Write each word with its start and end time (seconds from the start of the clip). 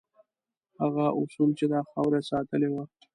هغه 0.81 1.05
اصول 1.21 1.49
چې 1.59 1.65
دا 1.73 1.79
خاوره 1.91 2.19
یې 2.21 2.27
ساتلې 2.29 2.69
وه. 2.73 2.83